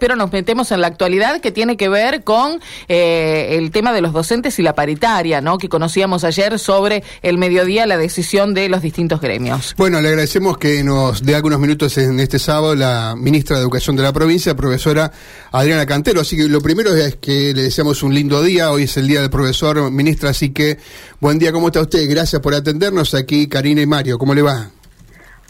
[0.00, 4.00] Pero nos metemos en la actualidad que tiene que ver con eh, el tema de
[4.00, 5.58] los docentes y la paritaria, ¿no?
[5.58, 9.74] Que conocíamos ayer sobre el mediodía la decisión de los distintos gremios.
[9.76, 13.96] Bueno, le agradecemos que nos dé algunos minutos en este sábado la ministra de Educación
[13.96, 15.10] de la provincia, profesora
[15.50, 16.20] Adriana Cantero.
[16.20, 18.70] Así que lo primero es que le deseamos un lindo día.
[18.70, 20.78] Hoy es el día del profesor, ministra, así que
[21.18, 21.50] buen día.
[21.50, 22.08] ¿Cómo está usted?
[22.08, 24.16] Gracias por atendernos aquí, Karina y Mario.
[24.16, 24.70] ¿Cómo le va?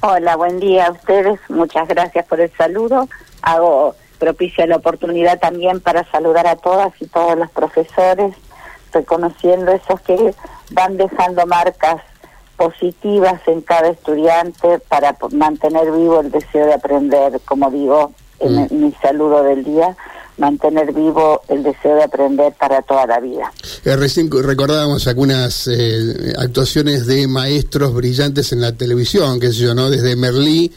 [0.01, 1.39] Hola, buen día a ustedes.
[1.51, 3.07] Muchas gracias por el saludo.
[3.43, 8.35] Hago propicia la oportunidad también para saludar a todas y todos los profesores,
[8.93, 10.35] reconociendo esos que
[10.71, 12.03] van dejando marcas
[12.57, 18.69] positivas en cada estudiante para mantener vivo el deseo de aprender, como digo en mm.
[18.71, 19.97] mi saludo del día,
[20.39, 23.53] mantener vivo el deseo de aprender para toda la vida.
[23.85, 29.75] Eh, recién recordábamos algunas eh, actuaciones de maestros brillantes en la televisión, que sé yo,
[29.75, 29.91] ¿no?
[29.91, 30.73] Desde Merlí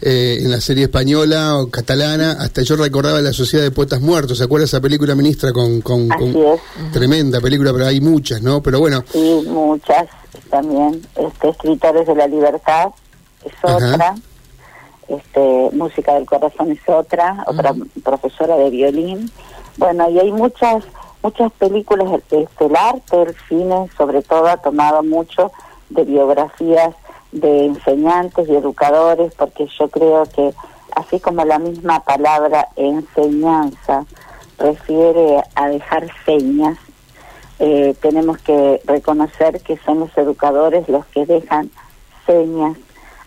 [0.00, 4.38] eh, en la serie española o catalana, hasta yo recordaba la Sociedad de Poetas Muertos,
[4.38, 5.52] ¿se acuerda esa película, ministra?
[5.52, 6.08] Con, con,
[6.92, 8.62] Tremenda película, pero hay muchas, ¿no?
[8.62, 9.02] Pero bueno.
[9.10, 10.06] Sí, muchas
[10.50, 11.02] también.
[11.16, 12.90] Este, Escritores de la Libertad
[13.44, 14.14] es otra.
[15.08, 19.30] Este, Música del Corazón es otra, otra profesora de violín.
[19.76, 20.84] Bueno, y hay muchas
[21.22, 25.50] muchas películas, este, el arte, el cine, sobre todo, ha tomado mucho
[25.90, 26.94] de biografías
[27.40, 30.54] de enseñantes y educadores, porque yo creo que
[30.94, 34.06] así como la misma palabra enseñanza
[34.58, 36.78] refiere a dejar señas,
[37.58, 41.70] eh, tenemos que reconocer que son los educadores los que dejan
[42.26, 42.76] señas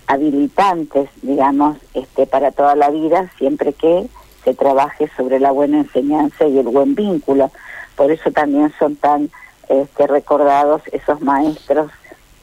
[0.07, 4.07] habilitantes, digamos, este, para toda la vida, siempre que
[4.43, 7.51] se trabaje sobre la buena enseñanza y el buen vínculo.
[7.95, 9.29] Por eso también son tan
[9.67, 11.91] este, recordados esos maestros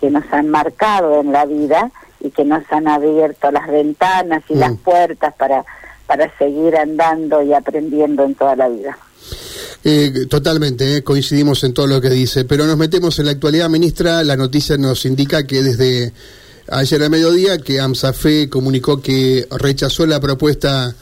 [0.01, 4.55] que nos han marcado en la vida y que nos han abierto las ventanas y
[4.55, 4.77] las mm.
[4.79, 5.65] puertas para,
[6.07, 8.99] para seguir andando y aprendiendo en toda la vida.
[9.85, 13.69] Eh, totalmente, eh, coincidimos en todo lo que dice, pero nos metemos en la actualidad,
[13.69, 14.25] ministra.
[14.25, 16.13] La noticia nos indica que desde
[16.69, 20.95] ayer a mediodía que AMSAFE comunicó que rechazó la propuesta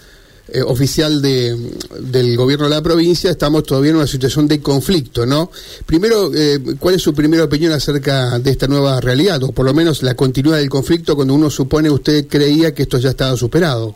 [0.48, 1.56] eh, oficial de,
[2.00, 5.50] del gobierno de la provincia, estamos todavía en una situación de conflicto, ¿no?
[5.86, 9.72] Primero, eh, ¿cuál es su primera opinión acerca de esta nueva realidad, o por lo
[9.72, 13.94] menos la continuidad del conflicto cuando uno supone, usted creía que esto ya estaba superado?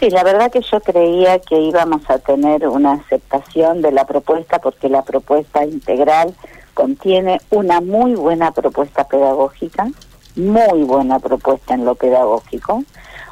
[0.00, 4.60] Sí, la verdad que yo creía que íbamos a tener una aceptación de la propuesta
[4.60, 6.34] porque la propuesta integral
[6.72, 9.88] contiene una muy buena propuesta pedagógica,
[10.36, 12.84] muy buena propuesta en lo pedagógico,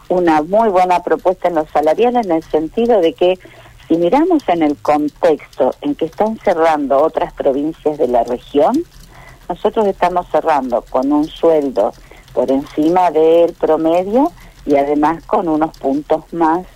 [0.09, 3.39] una muy buena propuesta en los salariales en el sentido de que
[3.89, 8.83] si miramos en el contexto en que están cerrando otras provincias de la región,
[9.49, 11.93] nosotros estamos cerrando con un sueldo
[12.33, 14.33] por encima del promedio
[14.65, 16.67] y además con unos puntos más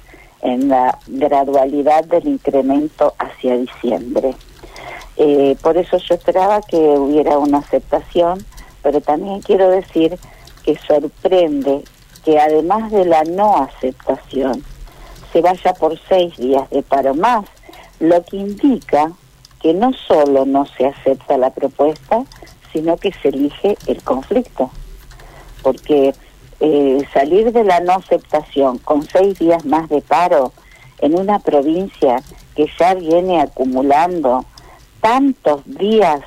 [0.42, 4.34] en la gradualidad del incremento hacia diciembre.
[5.16, 8.44] Eh, por eso yo esperaba que hubiera una aceptación,
[8.82, 10.18] pero también quiero decir
[10.64, 11.82] que sorprende
[12.24, 14.64] que además de la no aceptación
[15.32, 17.44] se vaya por seis días de paro más,
[17.98, 19.12] lo que indica
[19.60, 22.24] que no solo no se acepta la propuesta,
[22.72, 24.70] sino que se elige el conflicto.
[25.62, 26.14] Porque
[26.60, 30.52] eh, salir de la no aceptación con seis días más de paro
[30.98, 32.22] en una provincia
[32.54, 34.44] que ya viene acumulando
[35.00, 36.20] tantos días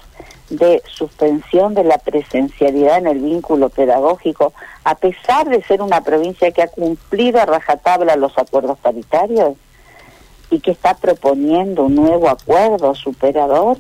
[0.58, 4.54] de suspensión de la presencialidad en el vínculo pedagógico,
[4.84, 9.56] a pesar de ser una provincia que ha cumplido a rajatabla los acuerdos paritarios
[10.52, 13.78] y que está proponiendo un nuevo acuerdo superador,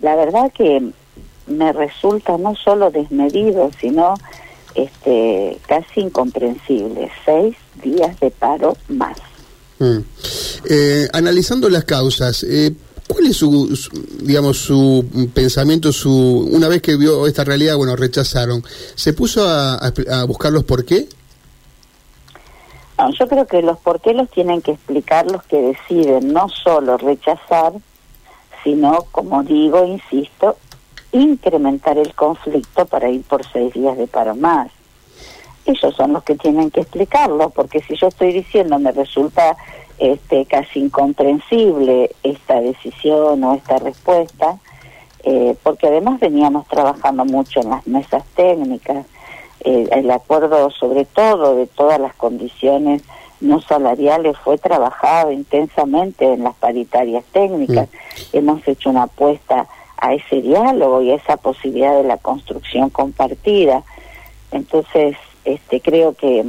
[0.00, 0.90] la verdad que
[1.46, 4.14] me resulta no solo desmedido, sino
[4.74, 7.10] este casi incomprensible.
[7.24, 9.16] Seis días de paro más.
[9.78, 9.98] Mm.
[10.68, 12.72] Eh, analizando las causas, eh,
[13.10, 13.76] ¿Cuál es su,
[14.22, 15.04] digamos, su
[15.34, 18.62] pensamiento, su una vez que vio esta realidad, bueno, rechazaron,
[18.94, 19.90] ¿se puso a,
[20.28, 21.08] buscar los por qué?
[23.18, 26.98] yo creo que los por qué los tienen que explicar los que deciden no solo
[26.98, 27.72] rechazar,
[28.62, 30.56] sino, como digo, insisto,
[31.10, 34.70] incrementar el conflicto para ir por seis días de paro más.
[35.66, 39.56] Ellos son los que tienen que explicarlo, porque si yo estoy diciendo me resulta
[40.00, 44.58] este, casi incomprensible esta decisión o esta respuesta,
[45.22, 49.04] eh, porque además veníamos trabajando mucho en las mesas técnicas,
[49.62, 53.02] eh, el acuerdo sobre todo de todas las condiciones
[53.42, 57.88] no salariales fue trabajado intensamente en las paritarias técnicas,
[58.32, 59.68] hemos hecho una apuesta
[59.98, 63.82] a ese diálogo y a esa posibilidad de la construcción compartida.
[64.50, 66.46] Entonces, este, creo que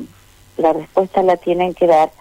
[0.56, 2.12] la respuesta la tienen que dar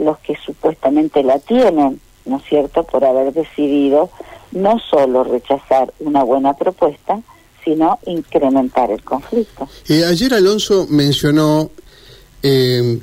[0.00, 4.10] los que supuestamente la tienen, ¿no es cierto?, por haber decidido
[4.52, 7.20] no solo rechazar una buena propuesta,
[7.64, 9.68] sino incrementar el conflicto.
[9.88, 11.70] Eh, ayer Alonso mencionó
[12.42, 13.00] eh,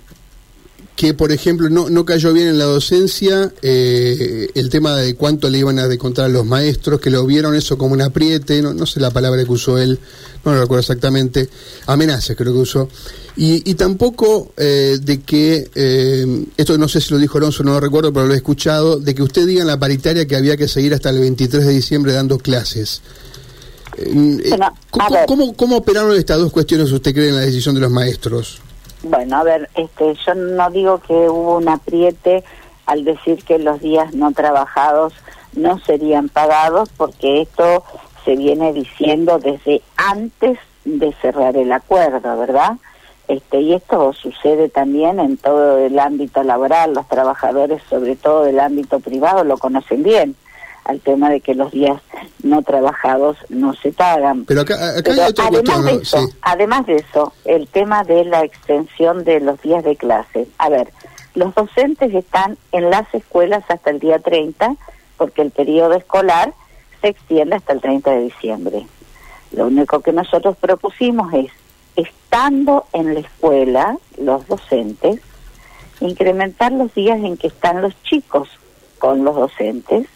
[0.98, 5.48] que, por ejemplo, no, no cayó bien en la docencia eh, el tema de cuánto
[5.48, 8.74] le iban a descontar a los maestros, que lo vieron eso como un apriete, no,
[8.74, 10.00] no sé la palabra que usó él,
[10.44, 11.50] no lo recuerdo exactamente,
[11.86, 12.90] amenazas creo que usó,
[13.36, 17.74] y, y tampoco eh, de que, eh, esto no sé si lo dijo Alonso, no
[17.74, 20.58] lo recuerdo, pero lo he escuchado, de que usted diga en la paritaria que había
[20.58, 23.04] que seguir hasta el 23 de diciembre dando clases.
[24.04, 27.92] Bueno, ¿Cómo, ¿cómo, ¿Cómo operaron estas dos cuestiones usted cree en la decisión de los
[27.92, 28.62] maestros?
[29.04, 32.44] Bueno, a ver, este, yo no digo que hubo un apriete
[32.86, 35.14] al decir que los días no trabajados
[35.54, 37.84] no serían pagados, porque esto
[38.26, 42.78] se viene diciendo desde antes de cerrar el acuerdo, ¿verdad?
[43.28, 48.60] Este, y esto sucede también en todo el ámbito laboral, los trabajadores, sobre todo del
[48.60, 50.36] ámbito privado, lo conocen bien
[50.86, 52.02] al tema de que los días
[52.44, 54.46] no trabajados no se pagan.
[54.46, 56.34] Pero acá, acá hay otra además, cuestión, de eso, Sí.
[56.42, 60.48] además de eso, el tema de la extensión de los días de clase.
[60.58, 60.92] A ver,
[61.36, 64.75] los docentes están en las escuelas hasta el día 30
[65.18, 66.54] porque el periodo escolar
[67.02, 68.88] se extiende hasta el 30 de diciembre.
[69.52, 71.52] Lo único que nosotros propusimos es,
[71.96, 75.20] estando en la escuela, los docentes,
[76.00, 78.50] incrementar los días en que están los chicos
[79.00, 80.08] con los docentes,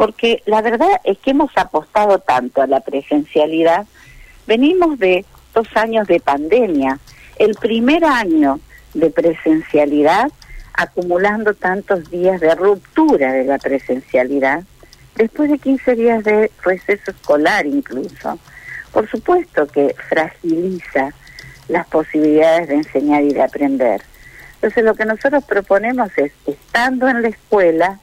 [0.00, 3.86] porque la verdad es que hemos apostado tanto a la presencialidad,
[4.46, 6.98] venimos de dos años de pandemia,
[7.38, 8.60] el primer año
[8.94, 10.30] de presencialidad,
[10.72, 14.62] acumulando tantos días de ruptura de la presencialidad,
[15.16, 18.38] después de 15 días de receso escolar incluso.
[18.94, 21.12] Por supuesto que fragiliza
[21.68, 24.00] las posibilidades de enseñar y de aprender.
[24.54, 28.00] Entonces lo que nosotros proponemos es, estando en la escuela,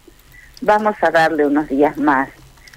[0.61, 2.29] vamos a darle unos días más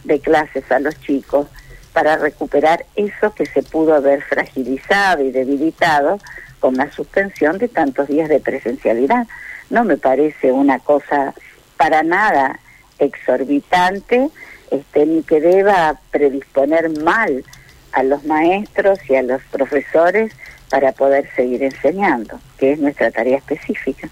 [0.04, 1.46] de clases a los chicos
[1.92, 6.18] para recuperar eso que se pudo haber fragilizado y debilitado
[6.60, 9.26] con la suspensión de tantos días de presencialidad.
[9.70, 11.34] No me parece una cosa
[11.76, 12.60] para nada
[12.98, 14.28] exorbitante,
[14.70, 17.44] este, ni que deba predisponer mal
[17.92, 20.32] a los maestros y a los profesores
[20.70, 24.08] para poder seguir enseñando, que es nuestra tarea específica.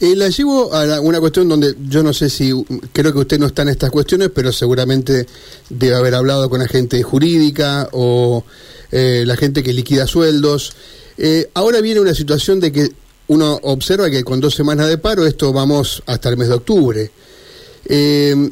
[0.00, 2.50] Eh, la llevo a la- una cuestión donde yo no sé si,
[2.92, 5.26] creo que usted no está en estas cuestiones, pero seguramente
[5.68, 8.42] debe haber hablado con la gente jurídica o
[8.90, 10.72] eh, la gente que liquida sueldos.
[11.18, 12.88] Eh, ahora viene una situación de que
[13.26, 17.10] uno observa que con dos semanas de paro, esto vamos hasta el mes de octubre.
[17.84, 18.50] Eh,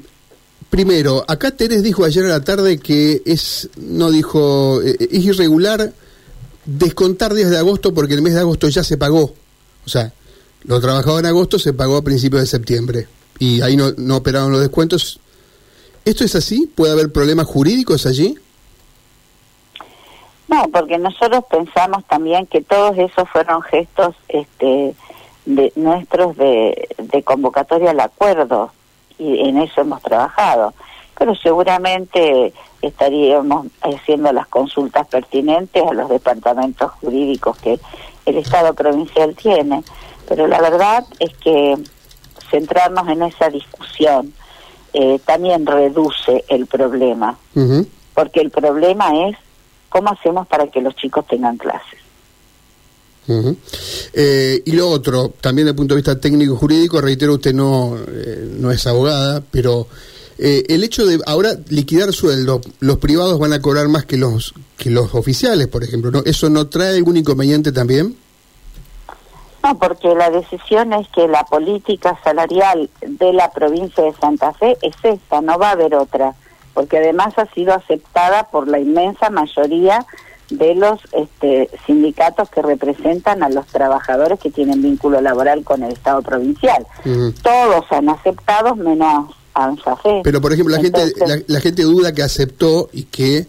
[0.69, 5.91] primero, acá Teres dijo ayer a la tarde que es, no dijo, es irregular
[6.67, 9.33] descontar días de agosto porque el mes de agosto ya se pagó.
[9.85, 10.13] O sea,
[10.65, 13.09] lo trabajado en agosto se pagó a principios de septiembre
[13.39, 15.21] y ahí no, no operaron los descuentos.
[16.05, 16.71] ¿Esto es así?
[16.75, 18.37] ¿Puede haber problemas jurídicos allí?
[20.49, 24.95] No, porque nosotros pensamos también que todos esos fueron gestos este,
[25.45, 28.73] de nuestros de, de convocatoria al acuerdo
[29.19, 30.75] y en eso hemos trabajado.
[31.19, 32.53] Pero seguramente
[32.83, 37.79] estaríamos haciendo las consultas pertinentes a los departamentos jurídicos que
[38.27, 39.83] el Estado provincial tiene.
[40.29, 41.77] Pero la verdad es que
[42.51, 44.33] centrarnos en esa discusión
[44.93, 47.39] eh, también reduce el problema,
[48.15, 49.37] porque el problema es
[49.89, 52.01] cómo hacemos para que los chicos tengan clases.
[54.13, 58.49] Eh, y lo otro, también desde el punto de vista técnico-jurídico, reitero, usted no, eh,
[58.59, 59.87] no es abogada, pero
[60.39, 64.55] eh, el hecho de ahora liquidar sueldo, los privados van a cobrar más que los
[64.77, 66.23] que los oficiales, por ejemplo, ¿no?
[66.25, 68.17] ¿Eso no trae algún inconveniente también?
[69.63, 74.77] No, porque la decisión es que la política salarial de la provincia de Santa Fe
[74.83, 76.35] es esta, no va a haber otra,
[76.75, 80.07] porque además ha sido aceptada por la inmensa mayoría
[80.51, 85.93] de los este, sindicatos que representan a los trabajadores que tienen vínculo laboral con el
[85.93, 86.87] Estado provincial.
[87.43, 90.21] Todos han aceptado menos ANSAFE.
[90.23, 91.13] Pero, por ejemplo, la gente
[91.47, 93.47] la gente duda que aceptó y que...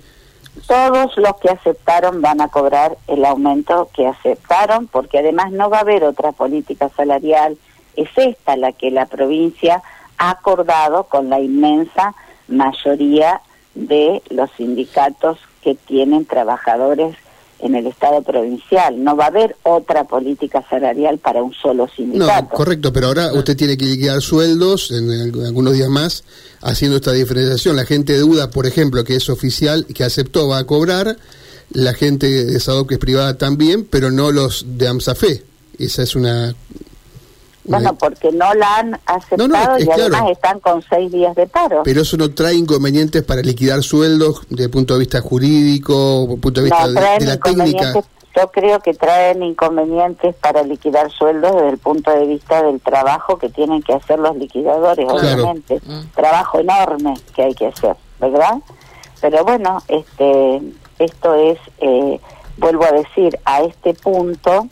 [0.65, 5.79] todos los que aceptaron van a cobrar el aumento que aceptaron, porque además no va
[5.79, 7.57] a haber otra política salarial.
[7.95, 9.83] Es esta la que la provincia
[10.17, 12.15] ha acordado con la inmensa
[12.47, 13.41] mayoría
[13.75, 17.15] de los sindicatos que tienen trabajadores
[17.59, 19.03] en el Estado provincial.
[19.03, 22.55] No va a haber otra política salarial para un solo No, sindicato.
[22.55, 26.23] correcto, pero ahora usted tiene que liquidar sueldos en, en algunos días más
[26.61, 27.75] haciendo esta diferenciación.
[27.75, 31.17] La gente duda, por ejemplo, que es oficial, que aceptó, va a cobrar.
[31.71, 35.43] La gente de SADOC que es privada también, pero no los de AMSAFE.
[35.77, 36.55] Esa es una
[37.67, 41.81] Bueno, porque no la han aceptado y además están con seis días de paro.
[41.83, 46.33] Pero eso no trae inconvenientes para liquidar sueldos desde el punto de vista jurídico, desde
[46.33, 47.93] el punto de vista de, la técnica.
[48.35, 53.37] Yo creo que traen inconvenientes para liquidar sueldos desde el punto de vista del trabajo
[53.39, 55.81] que tienen que hacer los liquidadores, obviamente.
[55.83, 56.01] Mm.
[56.15, 58.57] Trabajo enorme que hay que hacer, ¿verdad?
[59.21, 60.61] Pero bueno, este,
[60.99, 62.19] esto es, eh,
[62.57, 64.67] vuelvo a decir, a este punto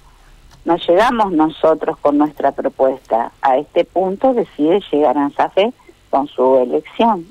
[0.65, 3.31] no llegamos nosotros con nuestra propuesta.
[3.41, 5.74] A este punto decide llegar a ANSAFE
[6.10, 7.25] con su elección.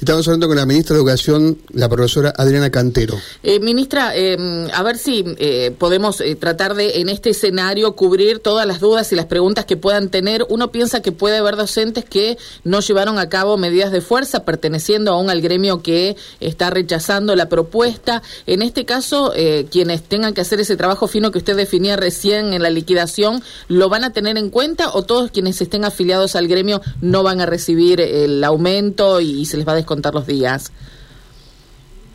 [0.00, 3.16] Estamos hablando con la ministra de Educación, la profesora Adriana Cantero.
[3.44, 4.36] Eh, ministra, eh,
[4.72, 9.12] a ver si eh, podemos eh, tratar de, en este escenario, cubrir todas las dudas
[9.12, 10.44] y las preguntas que puedan tener.
[10.48, 15.12] Uno piensa que puede haber docentes que no llevaron a cabo medidas de fuerza, perteneciendo
[15.12, 18.20] aún al gremio que está rechazando la propuesta.
[18.46, 19.32] En este caso,
[19.70, 23.88] quienes tengan que hacer ese trabajo fino que usted definía recién en la liquidación, ¿lo
[23.88, 27.46] van a tener en cuenta o todos quienes estén afiliados al gremio no van a
[27.46, 30.72] recibir el aumento y se les va a contar los días?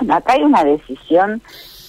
[0.08, 1.42] Acá hay una decisión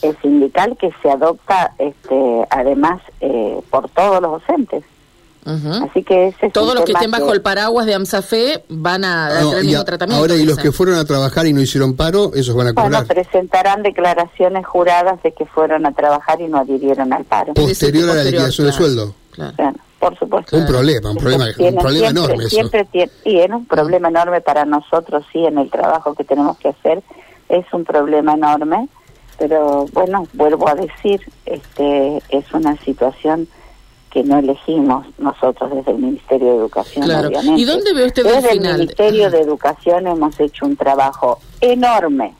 [0.02, 4.84] eh, sindical que se adopta este, además eh, por todos los docentes.
[5.42, 9.54] Así que ese todos los que estén bajo el paraguas de AMSAFE van a dar
[9.56, 10.22] el mismo tratamiento.
[10.22, 12.90] Ahora, y los que fueron a trabajar y no hicieron paro, esos van a cobrar.
[12.90, 17.54] Bueno, presentarán declaraciones juradas de que fueron a trabajar y no adhirieron al paro.
[17.54, 19.14] Posterior, a la liquidación de sueldo.
[19.32, 19.54] Claro
[20.00, 20.56] por supuesto.
[20.56, 22.48] Un problema, un problema, un problema enorme.
[22.48, 26.68] Siempre tiene, es un problema enorme para nosotros, sí, en el trabajo que tenemos que
[26.68, 27.02] hacer,
[27.48, 28.88] es un problema enorme,
[29.38, 33.46] pero bueno, vuelvo a decir, este es una situación
[34.10, 37.04] que no elegimos nosotros desde el Ministerio de Educación,
[37.56, 42.34] ¿Y dónde ve usted Desde el Ministerio de Educación hemos hecho un trabajo enorme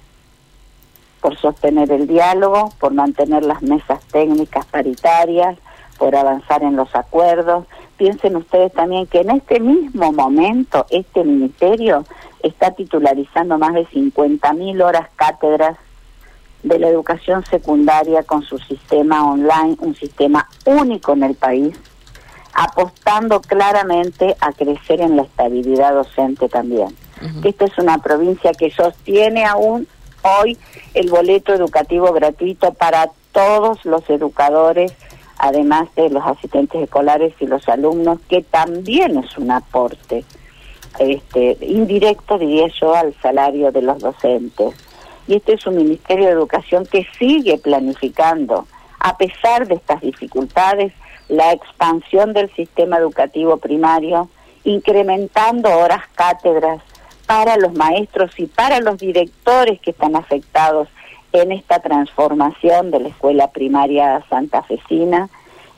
[1.20, 5.58] por sostener el diálogo, por mantener las mesas técnicas paritarias,
[6.00, 7.66] por avanzar en los acuerdos.
[7.98, 12.06] Piensen ustedes también que en este mismo momento este ministerio
[12.42, 15.76] está titularizando más de 50.000 horas cátedras
[16.62, 21.78] de la educación secundaria con su sistema online, un sistema único en el país,
[22.54, 26.96] apostando claramente a crecer en la estabilidad docente también.
[27.44, 29.86] Esta es una provincia que sostiene aún
[30.22, 30.56] hoy
[30.94, 34.94] el boleto educativo gratuito para todos los educadores
[35.40, 40.22] además de los asistentes escolares y los alumnos, que también es un aporte
[40.98, 44.74] este, indirecto, diría yo, al salario de los docentes.
[45.26, 48.66] Y este es un Ministerio de Educación que sigue planificando,
[48.98, 50.92] a pesar de estas dificultades,
[51.28, 54.28] la expansión del sistema educativo primario,
[54.64, 56.82] incrementando horas cátedras
[57.24, 60.88] para los maestros y para los directores que están afectados
[61.32, 65.28] en esta transformación de la escuela primaria santafesina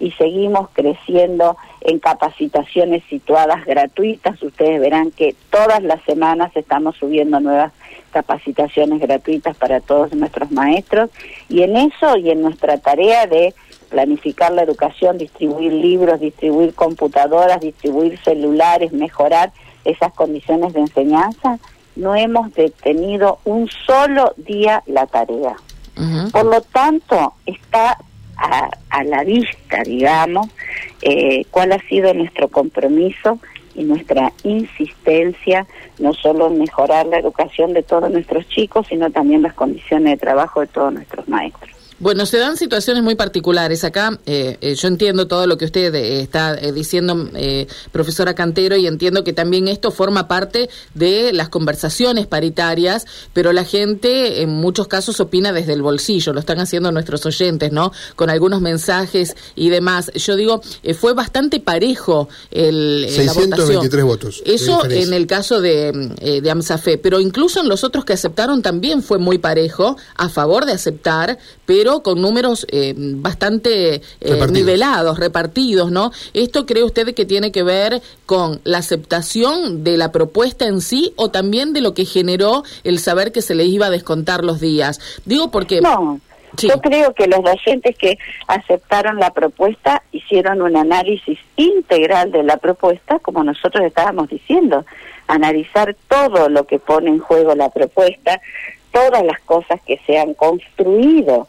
[0.01, 4.43] y seguimos creciendo en capacitaciones situadas gratuitas.
[4.43, 7.73] Ustedes verán que todas las semanas estamos subiendo nuevas
[8.11, 11.11] capacitaciones gratuitas para todos nuestros maestros
[11.49, 13.55] y en eso y en nuestra tarea de
[13.91, 19.53] planificar la educación, distribuir libros, distribuir computadoras, distribuir celulares, mejorar
[19.85, 21.59] esas condiciones de enseñanza,
[21.97, 25.57] no hemos detenido un solo día la tarea.
[26.33, 27.99] Por lo tanto, está
[28.37, 30.49] a, la vista, digamos,
[31.03, 33.39] eh, cuál ha sido nuestro compromiso
[33.75, 35.67] y nuestra insistencia,
[35.99, 40.17] no solo en mejorar la educación de todos nuestros chicos, sino también las condiciones de
[40.17, 41.82] trabajo de todos nuestros maestros.
[42.03, 43.85] Bueno, se dan situaciones muy particulares.
[43.85, 47.31] Acá eh, eh, yo entiendo todo lo que usted eh, está diciendo,
[47.93, 53.65] profesora Cantero, y entiendo que también esto forma parte de las conversaciones paritarias, pero la
[53.65, 57.93] gente en muchos casos opina desde el bolsillo, lo están haciendo nuestros oyentes, ¿no?
[58.17, 60.11] Con algunos mensajes y demás.
[60.17, 60.61] Yo digo,
[60.99, 64.43] fue bastante parejo el, 623 votos.
[64.45, 65.93] Eso en el caso de,
[66.43, 70.67] de AMSAFE, pero incluso en los otros que aceptaron también fue muy parejo, a favor
[70.67, 76.13] de aceptar, pero con números eh, bastante eh, nivelados, repartidos, ¿no?
[76.33, 81.13] ¿Esto cree usted que tiene que ver con la aceptación de la propuesta en sí
[81.17, 84.61] o también de lo que generó el saber que se le iba a descontar los
[84.61, 85.01] días?
[85.27, 85.81] Digo porque...
[85.81, 86.21] No.
[86.59, 92.59] Yo creo que los docentes que aceptaron la propuesta hicieron un análisis integral de la
[92.59, 94.85] propuesta, como nosotros estábamos diciendo,
[95.29, 98.41] analizar todo lo que pone en juego la propuesta,
[98.93, 101.49] todas las cosas que se han construido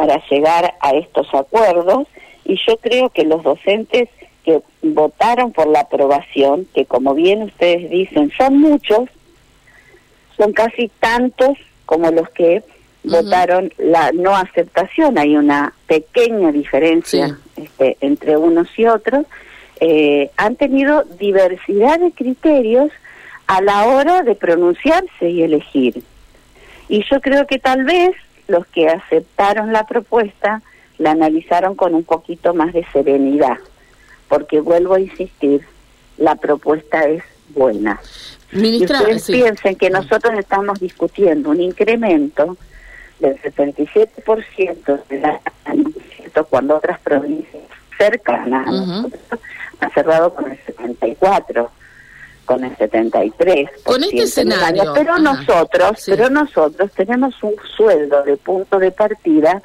[0.00, 2.08] para llegar a estos acuerdos
[2.46, 4.08] y yo creo que los docentes
[4.46, 9.10] que votaron por la aprobación, que como bien ustedes dicen son muchos,
[10.38, 12.62] son casi tantos como los que
[13.04, 19.26] votaron la no aceptación, hay una pequeña diferencia este, entre unos y otros,
[19.80, 22.90] eh, han tenido diversidad de criterios
[23.48, 26.02] a la hora de pronunciarse y elegir.
[26.88, 28.12] Y yo creo que tal vez
[28.50, 30.62] los que aceptaron la propuesta
[30.98, 33.56] la analizaron con un poquito más de serenidad,
[34.28, 35.62] porque vuelvo a insistir,
[36.18, 37.98] la propuesta es buena.
[38.52, 42.58] Ministra, y ustedes piensen que nosotros estamos discutiendo un incremento
[43.18, 45.40] del 77% de la
[46.48, 47.62] cuando otras provincias
[47.98, 48.66] cercanas
[49.80, 51.70] han cerrado con el 74
[52.50, 54.92] con el 73 con este escenario.
[54.92, 59.62] pero nosotros pero nosotros tenemos un sueldo de punto de partida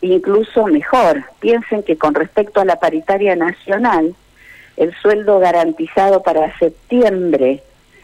[0.00, 1.22] incluso mejor.
[1.38, 4.16] Piensen que con respecto a la paritaria nacional
[4.76, 7.62] el sueldo garantizado para septiembre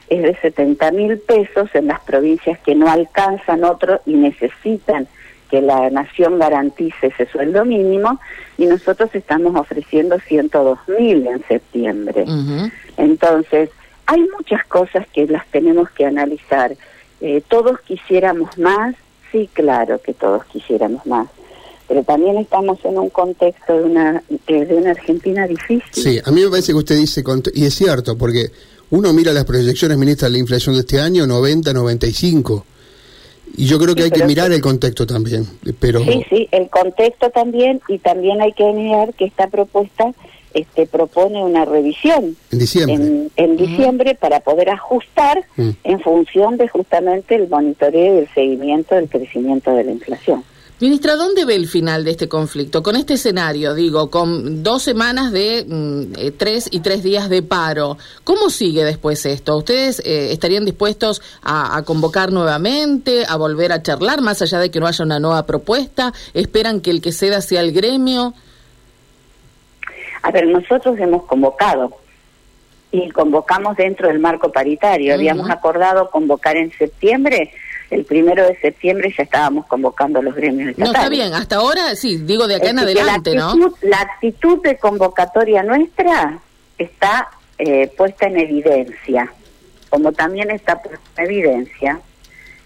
[0.09, 5.09] es de 70 mil pesos en las provincias que no alcanzan otro y necesitan
[5.51, 8.21] que la nación garantice ese sueldo mínimo
[8.57, 12.25] y nosotros estamos ofreciendo 102 mil en septiembre.
[12.97, 13.71] Entonces,
[14.07, 16.77] hay muchas cosas que las tenemos que analizar.
[17.21, 18.95] Eh, todos quisiéramos más,
[19.33, 21.29] sí, claro que todos quisiéramos más,
[21.89, 25.91] pero también estamos en un contexto de una, de una Argentina difícil.
[25.93, 27.23] Sí, a mí me parece que usted dice,
[27.55, 28.51] y es cierto, porque
[28.91, 32.65] uno mira las proyecciones, ministra, de la inflación de este año, 90, 95.
[33.57, 35.47] Y yo creo que hay que mirar el contexto también.
[35.81, 36.01] Pero...
[36.01, 40.13] Sí, sí, el contexto también, y también hay que mirar que esta propuesta
[40.55, 45.71] este, propone una revisión en diciembre, en, diciembre para poder ajustar mm.
[45.85, 50.45] en función de justamente el monitoreo y el seguimiento del crecimiento de la inflación.
[50.79, 52.83] Ministra, ¿dónde ve el final de este conflicto?
[52.83, 57.41] Con este escenario, digo, con dos semanas de mm, eh, tres y tres días de
[57.41, 59.57] paro, ¿cómo sigue después esto?
[59.57, 64.79] ¿Ustedes eh, estarían dispuestos a, convocar nuevamente, a volver a charlar, más allá de que
[64.79, 66.13] no haya una nueva propuesta?
[66.35, 68.35] ¿Esperan que el que ceda sea el gremio?
[70.23, 71.93] A ver, nosotros hemos convocado
[72.91, 75.15] y convocamos dentro del marco paritario.
[75.15, 77.53] Habíamos acordado convocar en septiembre
[77.91, 80.93] el primero de septiembre ya estábamos convocando a los gremios estatales.
[80.93, 83.55] No, está bien, hasta ahora sí, digo de acá en adelante, ¿no?
[83.83, 86.41] La actitud de convocatoria nuestra
[86.79, 89.33] está eh, puesta en evidencia,
[89.89, 92.01] como también está puesta en evidencia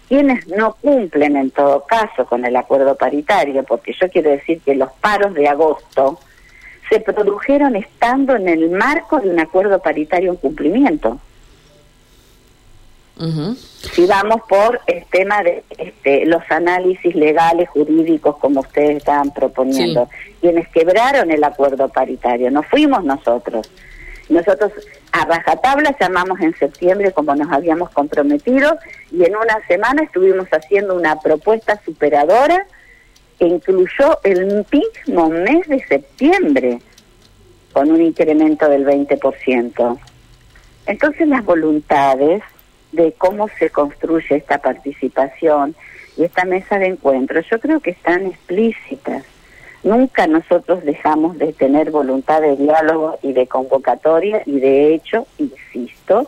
[0.07, 4.75] quienes no cumplen en todo caso con el acuerdo paritario, porque yo quiero decir que
[4.75, 6.19] los paros de agosto
[6.91, 11.19] se produjeron estando en el marco de un acuerdo paritario en cumplimiento.
[13.93, 20.09] Si vamos por el tema de este, los análisis legales, jurídicos, como ustedes estaban proponiendo,
[20.41, 23.69] quienes quebraron el acuerdo paritario, no fuimos nosotros.
[24.27, 24.71] Nosotros
[25.11, 28.77] a rajatabla llamamos en septiembre como nos habíamos comprometido
[29.11, 32.65] y en una semana estuvimos haciendo una propuesta superadora
[33.45, 36.79] incluyó el mismo mes de septiembre
[37.71, 39.99] con un incremento del 20%.
[40.85, 42.43] Entonces las voluntades
[42.91, 45.75] de cómo se construye esta participación
[46.17, 49.23] y esta mesa de encuentro, yo creo que están explícitas.
[49.83, 56.27] Nunca nosotros dejamos de tener voluntad de diálogo y de convocatoria y de hecho, insisto,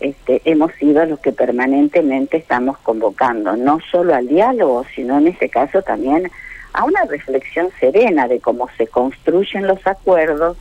[0.00, 5.48] este, hemos sido los que permanentemente estamos convocando, no solo al diálogo, sino en este
[5.48, 6.30] caso también
[6.72, 10.56] a una reflexión serena de cómo se construyen los acuerdos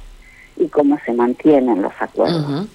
[0.58, 2.68] y cómo se mantienen los acuerdos.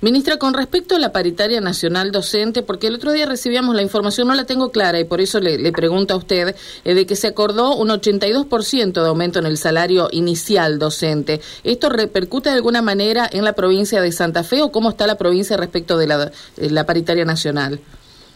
[0.00, 4.28] Ministra, con respecto a la paritaria nacional docente, porque el otro día recibíamos la información,
[4.28, 7.26] no la tengo clara y por eso le, pregunto a usted, eh, de que se
[7.26, 11.40] acordó un 82% de aumento en el salario inicial docente.
[11.64, 15.16] ¿Esto repercute de alguna manera en la provincia de Santa Fe o cómo está la
[15.16, 17.80] provincia respecto de la, paritaria nacional?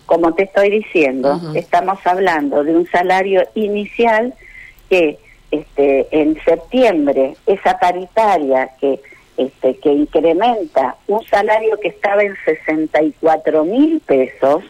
[0.06, 4.34] Como te estoy diciendo, estamos hablando de un salario inicial
[4.90, 5.18] que
[5.52, 9.00] este, en septiembre esa paritaria que
[9.36, 14.64] este, que incrementa un salario que estaba en 64 mil pesos,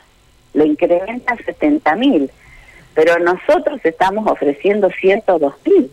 [0.54, 2.30] lo incrementa a 70 mil,
[2.94, 5.90] pero nosotros estamos ofreciendo 102 mil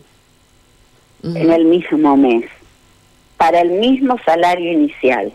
[1.22, 2.46] en el mismo mes,
[3.36, 5.32] para el mismo salario inicial.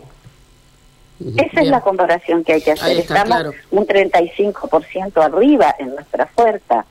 [1.36, 2.98] Esa es la comparación que hay que hacer.
[2.98, 6.84] Estamos un 35% arriba en nuestra oferta.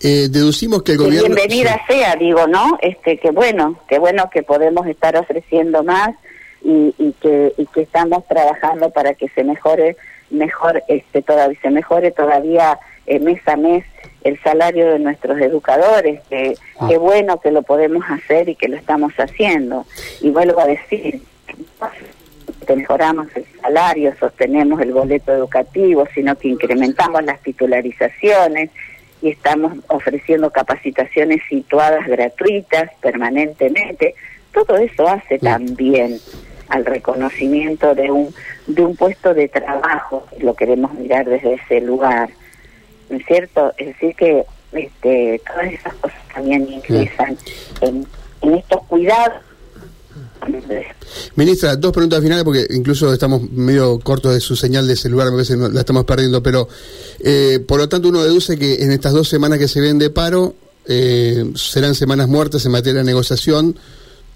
[0.00, 1.34] Eh, deducimos que el gobierno...
[1.34, 2.78] bienvenida sea, digo, ¿no?
[2.82, 6.10] Este, que bueno, que bueno que podemos estar ofreciendo más
[6.64, 9.96] y, y, que, y que estamos trabajando para que se mejore,
[10.30, 13.84] mejor, este, todavía, se mejore todavía eh, mes a mes
[14.24, 16.86] el salario de nuestros educadores, que ah.
[16.88, 19.84] qué bueno que lo podemos hacer y que lo estamos haciendo.
[20.20, 21.20] Y vuelvo a decir,
[22.66, 28.70] que mejoramos el salario, sostenemos el boleto educativo, sino que incrementamos las titularizaciones,
[29.22, 34.14] y estamos ofreciendo capacitaciones situadas gratuitas permanentemente.
[34.52, 36.18] Todo eso hace también
[36.68, 38.34] al reconocimiento de un
[38.66, 42.30] de un puesto de trabajo, lo queremos mirar desde ese lugar,
[43.10, 43.72] ¿no es cierto?
[43.76, 47.36] Es decir que este, todas esas cosas también ingresan
[47.80, 48.06] en,
[48.42, 49.42] en estos cuidados
[51.36, 55.30] Ministra, dos preguntas finales porque incluso estamos medio cortos de su señal de celular, a
[55.30, 56.68] veces la estamos perdiendo, pero
[57.20, 60.10] eh, por lo tanto uno deduce que en estas dos semanas que se ven de
[60.10, 60.54] paro
[60.86, 63.76] eh, serán semanas muertas en materia de negociación.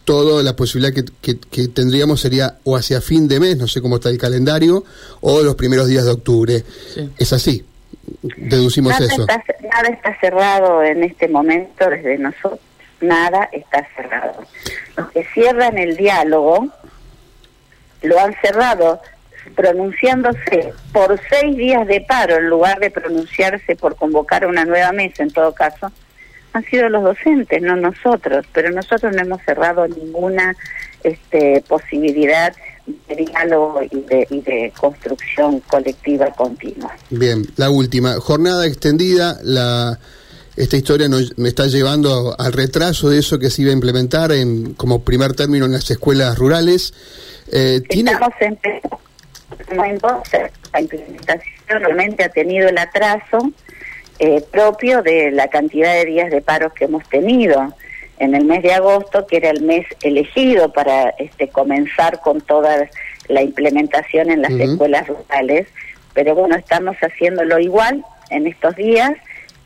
[0.05, 3.97] Todo la posibilidad que, que, tendríamos sería o hacia fin de mes, no sé cómo
[3.97, 4.85] está el calendario,
[5.21, 6.63] o los primeros días de octubre.
[7.19, 7.65] Es así,
[8.37, 9.27] deducimos eso.
[9.27, 12.61] nada está cerrado en este momento desde nosotros
[13.01, 14.45] nada está cerrado.
[14.97, 16.69] Los que cierran el diálogo
[18.03, 19.01] lo han cerrado
[19.55, 25.23] pronunciándose por seis días de paro en lugar de pronunciarse por convocar una nueva mesa
[25.23, 25.93] en todo caso,
[26.53, 30.57] han sido los docentes, no nosotros, pero nosotros no hemos cerrado ninguna
[31.05, 32.55] este, posibilidad
[33.09, 36.97] de diálogo y de, y de construcción colectiva continua.
[37.11, 39.99] Bien, la última, jornada extendida, la
[40.57, 44.33] esta historia nos, me está llevando al retraso de eso que se iba a implementar
[44.33, 46.95] en, como primer término en las escuelas rurales.
[47.53, 49.01] Eh, Estamos empezando.
[50.73, 53.53] La implementación realmente ha tenido el atraso
[54.19, 57.75] eh, propio de la cantidad de días de paros que hemos tenido
[58.19, 62.89] en el mes de agosto, que era el mes elegido para este, comenzar con toda
[63.29, 65.69] la implementación en las escuelas rurales.
[66.15, 69.13] Pero bueno, estamos haciéndolo igual en estos días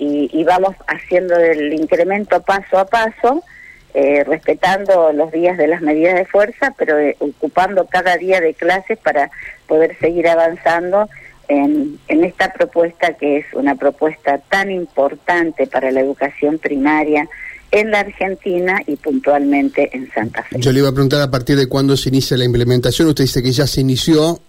[0.01, 3.45] y, vamos haciendo el incremento paso a paso,
[3.93, 8.55] eh, respetando los días de las medidas de fuerza, pero eh, ocupando cada día de
[8.55, 9.31] clases para
[9.67, 11.09] poder seguir avanzando
[11.49, 17.29] en, en esta propuesta que es una propuesta tan importante para la educación primaria
[17.71, 20.57] en la Argentina y puntualmente en Santa Fe.
[20.61, 23.09] Yo le iba a preguntar a partir de cuándo se inicia la implementación.
[23.09, 24.41] Usted dice que ya se inició.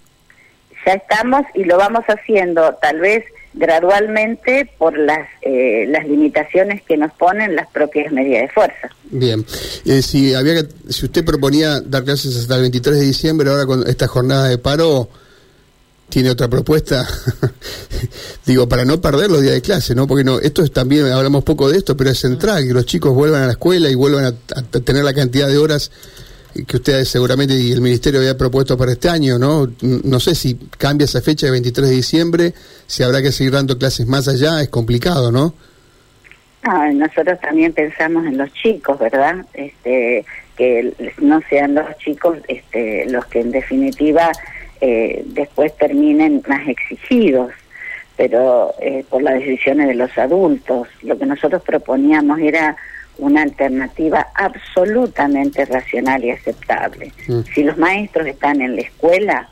[0.86, 6.98] Ya estamos y lo vamos haciendo tal vez gradualmente por las eh, las limitaciones que
[6.98, 8.90] nos ponen las propias medidas de fuerza.
[9.10, 9.46] Bien,
[9.86, 13.88] eh, si había si usted proponía dar clases hasta el 23 de diciembre, ahora con
[13.88, 15.10] esta jornada de paro
[16.10, 17.08] tiene otra propuesta,
[18.46, 20.08] digo, para no perder los días de clase, ¿no?
[20.08, 23.14] Porque no, esto es también, hablamos poco de esto, pero es central, que los chicos
[23.14, 25.90] vuelvan a la escuela y vuelvan a tener la cantidad de horas
[26.68, 29.72] que usted seguramente y el Ministerio había propuesto para este año, ¿no?
[29.82, 32.54] No sé si cambia esa fecha de 23 de diciembre,
[32.88, 35.54] si habrá que seguir dando clases más allá, es complicado, ¿no?
[36.94, 39.38] nosotros también pensamos en los chicos, ¿verdad?
[39.54, 40.24] Este,
[40.56, 44.32] que no sean los chicos este, los que en definitiva
[44.80, 47.52] eh, después terminen más exigidos,
[48.16, 50.88] pero eh, por las decisiones de los adultos.
[51.02, 52.76] Lo que nosotros proponíamos era
[53.18, 57.12] una alternativa absolutamente racional y aceptable.
[57.28, 57.42] Mm.
[57.54, 59.50] Si los maestros están en la escuela,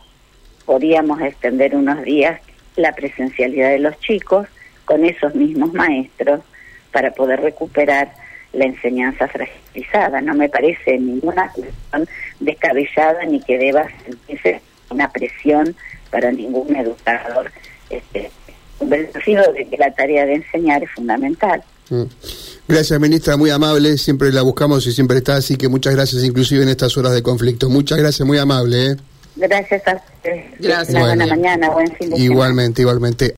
[0.66, 2.42] podríamos extender unos días
[2.76, 4.48] la presencialidad de los chicos
[4.86, 6.42] con esos mismos maestros
[6.92, 8.12] para poder recuperar
[8.54, 10.22] la enseñanza fragilizada.
[10.22, 12.08] No me parece ninguna cuestión
[12.40, 15.76] descabellada ni que deba sentirse una presión
[16.10, 17.52] para ningún educador
[17.90, 18.32] este,
[18.78, 21.64] convencido de que la tarea de enseñar es fundamental.
[21.90, 22.04] Mm.
[22.68, 23.98] Gracias, ministra, muy amable.
[23.98, 27.24] Siempre la buscamos y siempre está, así que muchas gracias, inclusive en estas horas de
[27.24, 27.70] conflicto.
[27.70, 28.92] Muchas gracias, muy amable.
[28.92, 28.96] ¿eh?
[29.36, 30.44] Gracias a usted.
[30.60, 31.00] Gracias.
[31.00, 33.26] buena mañana, buen fin de Igualmente, igualmente.